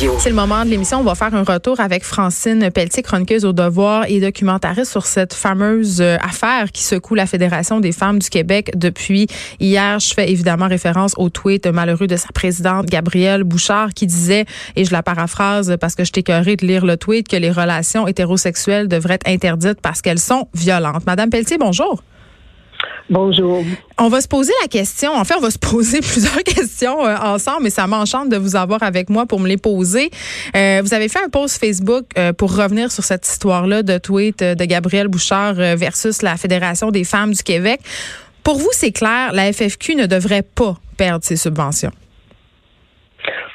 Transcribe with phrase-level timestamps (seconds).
[0.00, 1.00] C'est le moment de l'émission.
[1.00, 5.34] On va faire un retour avec Francine Pelletier, chroniqueuse au devoir et documentariste sur cette
[5.34, 9.26] fameuse euh, affaire qui secoue la Fédération des femmes du Québec depuis
[9.60, 10.00] hier.
[10.00, 14.86] Je fais évidemment référence au tweet malheureux de sa présidente Gabrielle Bouchard qui disait, et
[14.86, 18.88] je la paraphrase parce que je t'écœurais de lire le tweet, que les relations hétérosexuelles
[18.88, 21.04] devraient être interdites parce qu'elles sont violentes.
[21.04, 22.02] Madame Pelletier, bonjour.
[23.08, 23.64] Bonjour.
[23.98, 25.12] On va se poser la question.
[25.12, 28.54] En fait, on va se poser plusieurs questions euh, ensemble, mais ça m'enchante de vous
[28.54, 30.10] avoir avec moi pour me les poser.
[30.56, 34.42] Euh, vous avez fait un post Facebook euh, pour revenir sur cette histoire-là de tweet
[34.42, 37.80] de Gabrielle Bouchard versus la Fédération des femmes du Québec.
[38.44, 41.92] Pour vous, c'est clair, la FFQ ne devrait pas perdre ses subventions.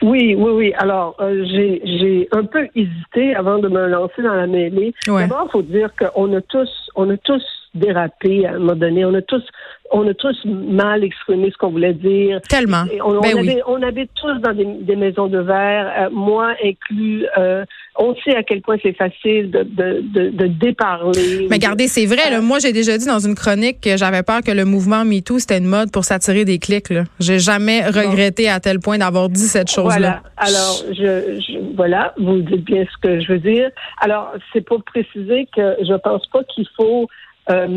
[0.02, 0.74] Oui, oui, oui.
[0.78, 4.94] Alors, euh, j'ai j'ai un peu hésité avant de me lancer dans la mêlée.
[5.08, 5.22] Ouais.
[5.22, 7.44] D'abord, il faut dire qu'on a tous, on a tous
[7.76, 9.06] dérapé à un moment donné.
[9.06, 9.44] On a tous,
[9.92, 12.42] on a tous mal exprimé ce qu'on voulait dire.
[12.50, 12.86] Tellement.
[12.92, 13.50] Et on, on Ben oui.
[13.50, 17.26] habite, on habite tous dans des, des maisons de verre, euh, moi inclus.
[17.38, 17.66] Euh,
[17.98, 21.48] on sait à quel point c'est facile de, de, de, de déparler.
[21.50, 22.30] Mais regardez, c'est vrai.
[22.30, 25.40] Là, moi, j'ai déjà dit dans une chronique que j'avais peur que le mouvement MeToo,
[25.40, 26.92] c'était une mode pour s'attirer des clics.
[27.22, 29.98] J'ai jamais regretté à tel point d'avoir dit cette chose-là.
[29.98, 30.24] Voilà.
[30.38, 33.70] Alors, je, je, voilà, vous dites bien ce que je veux dire.
[34.02, 37.08] Alors, c'est pour préciser que je pense pas qu'il faut
[37.50, 37.68] euh,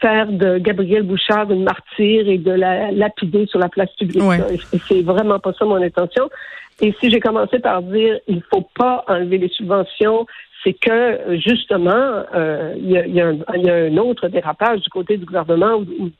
[0.00, 4.22] faire de Gabrielle Bouchard une martyre et de la lapider sur la place publique.
[4.22, 4.40] Ouais.
[4.88, 6.28] C'est vraiment pas ça mon intention.
[6.80, 10.26] Et si j'ai commencé par dire il faut pas enlever les subventions,
[10.64, 14.88] c'est que justement euh, il y, a, y a y a un autre dérapage du
[14.88, 16.10] côté du gouvernement ou, ou,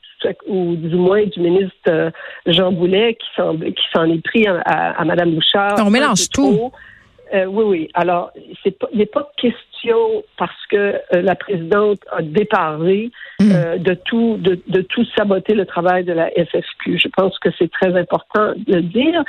[0.47, 2.09] ou du moins du ministre euh,
[2.45, 5.75] Jean Boulet qui s'en qui s'en est pris à, à, à Mme Bouchard.
[5.85, 6.53] On mélange tout.
[6.55, 6.71] trop.
[7.33, 7.89] Euh, oui, oui.
[7.93, 8.31] Alors,
[8.63, 13.51] c'est pas, il n'est pas question parce que euh, la présidente a déparlé Mm.
[13.53, 16.99] euh, de tout, de, de tout saboter le travail de la FFQ.
[16.99, 19.23] Je pense que c'est très important de le dire.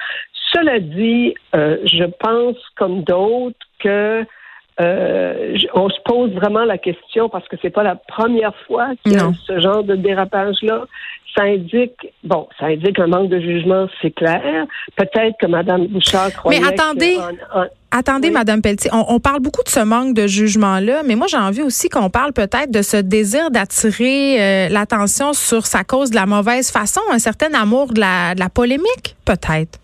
[0.53, 4.25] Cela dit, euh, je pense comme d'autres que
[4.81, 9.13] euh, on se pose vraiment la question parce que c'est pas la première fois qu'il
[9.13, 9.35] y a Non.
[9.35, 10.87] ce genre de dérapage-là.
[11.37, 11.93] Ça indique,
[12.25, 14.43] bon, ça indique un manque de jugement, c'est clair.
[14.97, 17.17] Peut-être que Mme Bouchard croyait attendez.
[17.19, 18.35] en- en- Attendez, Oui.
[18.35, 21.63] Madame Pelletier, on, on parle beaucoup de ce manque de jugement-là, mais moi j'ai envie
[21.63, 26.27] aussi qu'on parle peut-être de ce désir d'attirer euh, l'attention sur sa cause de la
[26.27, 29.79] mauvaise façon, un certain amour de la, de la polémique, peut-être.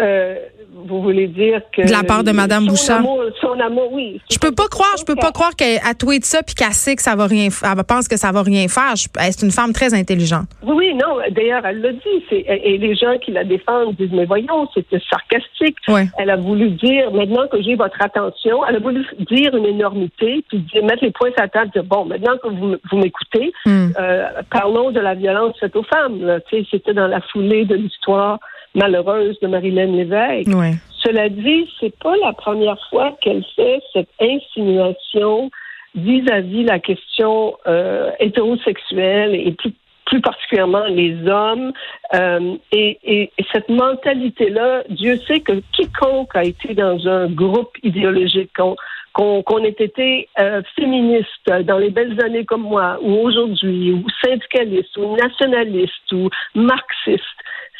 [0.00, 0.36] Euh,
[0.70, 2.98] vous voulez dire que De la part de Madame Bouchard.
[2.98, 4.20] Amour, son amour, oui.
[4.30, 6.94] Je peux pas croire, je peux pas croire qu'elle a tweet ça puis qu'elle sait
[6.94, 8.92] que ça va rien, elle pense que ça va rien faire.
[8.96, 10.46] C'est une femme très intelligente.
[10.62, 11.16] Oui, oui, non.
[11.30, 12.24] D'ailleurs, elle l'a dit.
[12.30, 15.76] Et les gens qui la défendent disent mais voyons, c'était sarcastique.
[15.88, 16.06] Ouais.
[16.18, 20.44] Elle a voulu dire maintenant que j'ai votre attention, elle a voulu dire une énormité
[20.48, 23.88] puis dire, mettre les points sur la table, dire bon, maintenant que vous, m'écoutez, Hmm.
[23.98, 26.22] euh, parlons de la violence faite aux femmes.
[26.24, 26.40] là.
[26.40, 28.38] Tu sais, C'était dans la foulée de l'histoire
[28.74, 30.48] malheureuse de Marilyn Lévesque.
[30.54, 30.74] Ouais.
[31.04, 35.50] Cela dit, c'est pas la première fois qu'elle fait cette insinuation
[35.94, 39.72] vis-à-vis la question euh, hétérosexuelle et plus
[40.06, 41.70] plus particulièrement les hommes.
[42.14, 47.76] Euh, et, et- et cette mentalité-là, Dieu sait que quiconque a été dans un groupe
[47.82, 48.74] idéologique, qu'on
[49.12, 54.02] qu'on qu'on ait été euh, féministe dans les belles années comme moi, ou aujourd'hui, ou
[54.24, 57.38] syndicaliste, ou nationaliste, ou marxiste,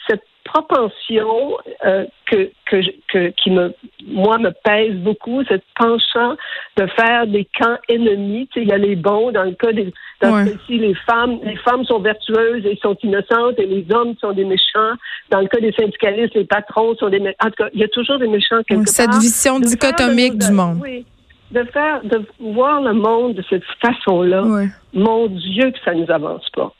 [0.08, 2.76] cette propension euh, que, que,
[3.12, 3.74] que qui me
[4.06, 6.36] moi me pèse beaucoup cette penchant
[6.76, 9.72] de faire des camps ennemis tu sais il y a les bons dans le cas
[9.72, 9.92] des
[10.22, 10.54] dans Ouais.
[10.68, 14.94] les femmes les femmes sont vertueuses et sont innocentes et les hommes sont des méchants
[15.30, 17.84] dans le cas des syndicalistes les patrons sont des méchants en tout cas il y
[17.84, 20.78] a toujours des méchants quelque cette part vision De faire dichotomique de- du monde.
[20.82, 21.04] oui,
[21.50, 24.68] de faire de voir le monde de cette façon-là Ouais.
[24.94, 26.72] mon Dieu que ça nous avance pas.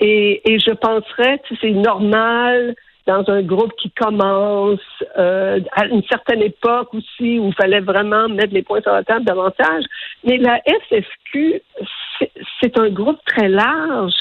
[0.00, 2.74] Et, et je penserais que c'est normal
[3.06, 4.80] dans un groupe qui commence
[5.18, 9.02] euh, à une certaine époque aussi où il fallait vraiment mettre les points sur la
[9.02, 9.84] table davantage.
[10.24, 11.62] Mais la FFQ,
[12.18, 14.12] c'est- un groupe très large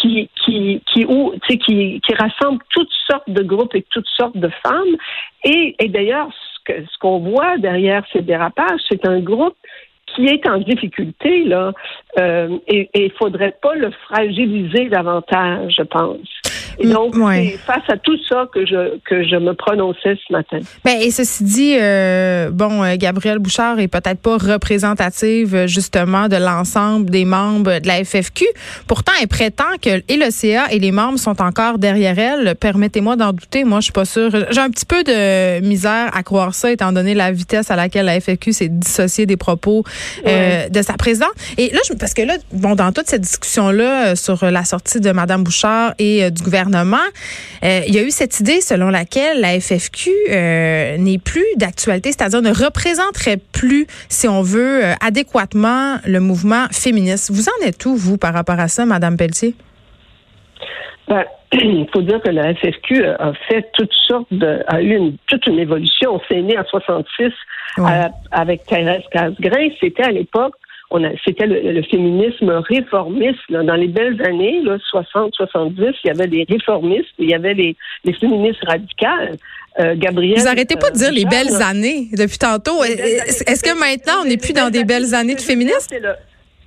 [0.00, 4.08] qui qui qui où, tu sais, qui, qui rassemble toutes sortes de groupes et toutes
[4.16, 4.96] sortes de femmes.
[5.44, 9.56] Et, et d'ailleurs, ce que- ce qu'on voit derrière ces dérapages, c'est un groupe
[10.14, 11.72] qui est en difficulté, là,
[12.18, 16.49] euh, et il faudrait pas le fragiliser davantage, je pense.
[16.80, 20.60] Et donc, c'est face à tout ça que je que je me prononçais ce matin.
[20.82, 26.36] Ben, et ceci dit, euh, bon, euh, Gabrielle Bouchard est peut-être pas représentative justement de
[26.36, 28.46] l'ensemble des membres de la FFQ.
[28.86, 32.54] Pourtant, elle prétend que et le CA et les membres sont encore derrière elle.
[32.54, 33.64] Permettez-moi d'en douter.
[33.64, 34.30] Moi, je suis pas sûre.
[34.50, 38.06] J'ai un petit peu de misère à croire ça, étant donné la vitesse à laquelle
[38.06, 39.84] la FFQ s'est dissociée des propos
[40.26, 41.32] euh, de sa présidente.
[41.58, 45.12] Et là, je, parce que là, bon, dans toute cette discussion-là sur la sortie de
[45.12, 46.69] Mme Bouchard et du gouvernement,
[47.62, 50.10] il y a eu cette idée selon laquelle la FFQ
[50.98, 57.30] n'est plus d'actualité, c'est-à-dire ne représenterait plus, si on veut, adéquatement le mouvement féministe.
[57.32, 59.54] Vous en êtes où, vous, par rapport à ça, Mme Pelletier?
[61.08, 65.16] Ben, il faut dire que la FFQ a fait toutes sortes de, a eu une,
[65.26, 66.20] toute une évolution.
[66.28, 67.32] C'est né en 66
[68.30, 69.68] avec Thérèse Casgrain.
[69.80, 70.54] C'était à l'époque,
[70.90, 73.40] on a, c'était le, féminisme réformiste.
[73.48, 78.12] Dans les belles années, 60-70, il y avait des réformistes, il y avait les, les
[78.12, 79.36] féministes radicales.
[79.78, 80.36] Euh, Gabriel.
[80.36, 82.82] Vous arrêtez pas de dire les belles années depuis tantôt.
[82.82, 85.94] Est-ce que maintenant on n'est plus dans des belles années de féministes?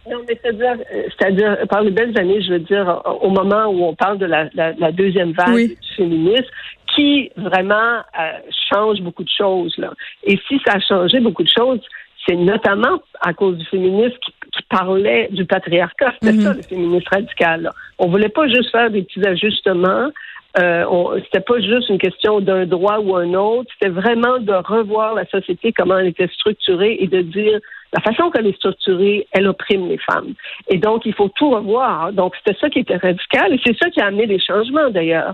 [0.10, 0.78] Non, mais c'est-à-dire,
[1.18, 4.50] c'est-à-dire, par les belles années, je veux dire, au moment où on parle de la,
[4.54, 6.48] la, deuxième vague du féminisme,
[6.96, 8.32] qui vraiment euh,
[8.72, 9.74] change beaucoup de choses.
[9.78, 9.94] Là.
[10.24, 11.82] Et si ça a changé beaucoup de choses,
[12.26, 14.32] c'est notamment à cause du féminisme qui,
[14.70, 16.14] parlait du patriarcat.
[16.14, 16.42] C'était mm-hmm.
[16.42, 17.62] ça, le féminisme radical.
[17.64, 17.72] Là.
[18.00, 20.10] On voulait pas juste faire des petits ajustements.
[20.58, 23.70] Euh, c'était pas juste une question d'un droit ou un autre.
[23.74, 27.60] C'était vraiment de revoir la société, comment elle était structurée et de dire
[27.94, 30.34] la façon qu'elle est structurée, elle opprime les femmes.
[30.68, 32.12] Et donc, il faut tout revoir.
[32.12, 35.34] Donc, c'était ça qui était radical et c'est ça qui a amené les changements, d'ailleurs.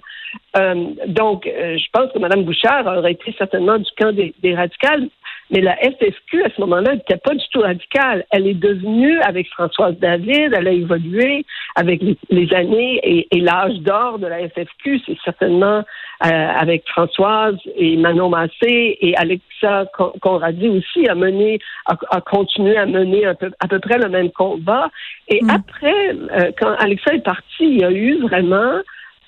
[0.58, 4.56] Euh, donc, euh, je pense que Mme Bouchard aurait été certainement du camp des, des
[4.56, 5.08] radicales,
[5.52, 8.26] mais la FFQ, à ce moment-là, n'était pas du tout radicale.
[8.32, 13.76] Elle est devenue, avec Françoise David, elle a évolué avec les, années et, et l'âge
[13.80, 15.02] d'or de la FFQ.
[15.06, 15.84] C'est certainement
[16.26, 19.86] euh, avec Françoise et Manon Massé et Alexa
[20.22, 24.30] Conradi aussi a mené, a, continué à mener à peu, à peu près le même
[24.32, 24.90] combat.
[25.30, 25.50] Et mm.
[25.50, 28.82] après, euh, quand Alexa est partie, il y a eu vraiment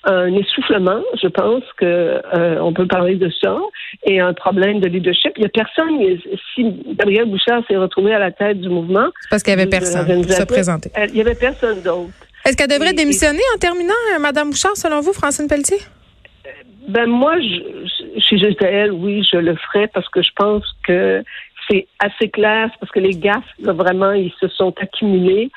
[0.04, 3.56] un essoufflement, je pense que euh, on peut parler de ça,
[4.04, 5.32] et un problème de leadership.
[5.36, 5.98] Il y a personne,
[6.54, 6.64] si
[6.98, 9.08] Gabriel Bouchard s'est retrouvé à la tête du mouvement.
[9.30, 10.90] Parce qu'il n'y avait personne pour se présenter.
[11.08, 12.12] Il n'y avait personne d'autre.
[12.44, 15.78] Est-ce qu'elle devrait démissionner en terminant, euh, Madame Bouchard, selon vous, Francine Pelletier?
[16.88, 21.22] Ben moi, je, si j'étais elle, oui, je le ferais parce que je pense que
[21.70, 25.50] c'est assez clair, parce que les gaffes, vraiment, ils se sont accumulés.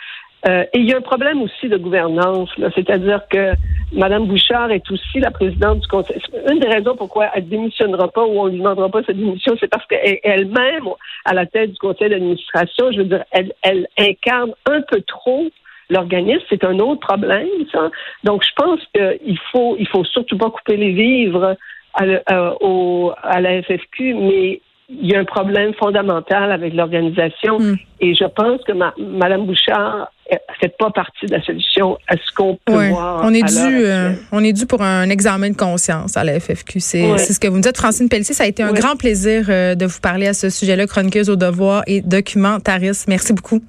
[0.48, 3.54] Euh, et il y a un problème aussi de gouvernance, c'est-à-dire que
[3.94, 6.22] Mme Bouchard est aussi la présidente du conseil.
[6.52, 9.56] Une des raisons pourquoi elle démissionnera pas ou on ne lui demandera pas sa démission,
[9.60, 10.88] c'est parce qu'elle-même,
[11.26, 15.48] à la tête du conseil d'administration, je veux dire, elle, elle incarne un peu trop
[15.90, 16.44] l'organisme.
[16.50, 17.90] C'est un autre problème, ça.
[18.24, 21.56] Donc, je pense qu'il faut, il faut surtout pas couper les vivres
[21.94, 27.76] à, euh, à la FFQ, mais il y a un problème fondamental avec l'organisation hmm.
[28.02, 32.34] et je pense que Mme Bouchard ne fait pas partie de la solution à ce
[32.36, 33.22] qu'on peut voir.
[33.24, 36.80] On est, dû, euh, on est dû pour un examen de conscience à la FFQ.
[36.80, 37.78] C'est ce que vous me dites.
[37.78, 40.86] Francine Pelletier, ça a été un grand plaisir euh, de vous parler à ce sujet-là,
[40.88, 43.08] chroniqueuse au devoir et documentariste.
[43.08, 43.62] Merci beaucoup.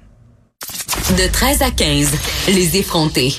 [1.11, 3.29] De 13 à 15, les effrontés.